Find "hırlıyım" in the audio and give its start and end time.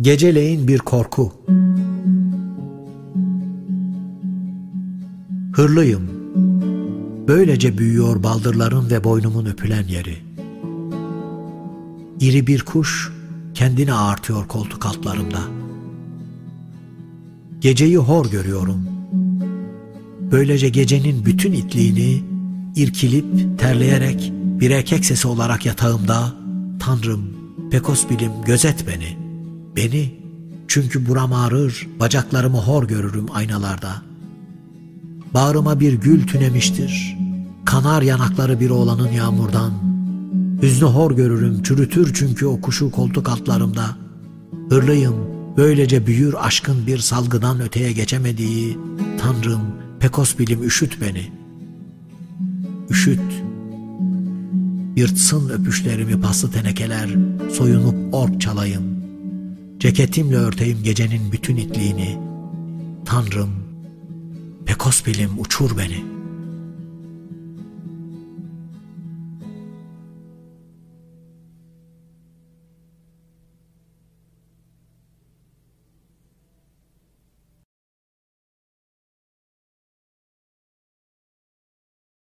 5.52-6.02, 44.68-45.14